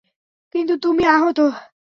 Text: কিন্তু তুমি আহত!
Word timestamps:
কিন্তু 0.55 0.73
তুমি 0.83 1.03
আহত! 1.07 1.39